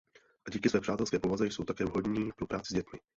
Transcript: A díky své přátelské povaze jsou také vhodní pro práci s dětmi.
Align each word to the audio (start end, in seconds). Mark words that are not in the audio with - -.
A 0.47 0.49
díky 0.51 0.69
své 0.69 0.81
přátelské 0.81 1.19
povaze 1.19 1.47
jsou 1.47 1.63
také 1.63 1.85
vhodní 1.85 2.31
pro 2.31 2.47
práci 2.47 2.67
s 2.69 2.75
dětmi. 2.75 2.99